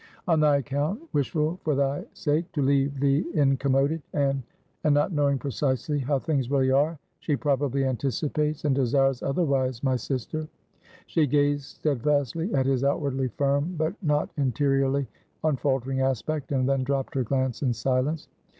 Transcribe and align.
"On 0.27 0.39
thy 0.39 0.55
account; 0.57 0.99
wishful 1.13 1.59
for 1.63 1.75
thy 1.75 2.03
sake; 2.15 2.51
to 2.53 2.63
leave 2.63 2.99
thee 2.99 3.23
incommoded; 3.35 4.01
and 4.13 4.41
and 4.83 4.95
not 4.95 5.11
knowing 5.11 5.37
precisely 5.37 5.99
how 5.99 6.17
things 6.17 6.49
really 6.49 6.71
are; 6.71 6.97
she 7.19 7.35
probably 7.35 7.85
anticipates 7.85 8.65
and 8.65 8.73
desires 8.73 9.21
otherwise, 9.21 9.83
my 9.83 9.95
sister." 9.95 10.47
She 11.05 11.27
gazed 11.27 11.65
steadfastly 11.65 12.51
at 12.55 12.65
his 12.65 12.83
outwardly 12.83 13.27
firm, 13.37 13.75
but 13.77 13.93
not 14.01 14.31
interiorly 14.37 15.05
unfaltering 15.43 16.01
aspect; 16.01 16.51
and 16.51 16.67
then 16.67 16.83
dropped 16.83 17.13
her 17.13 17.21
glance 17.23 17.61
in 17.61 17.71
silence. 17.71 18.27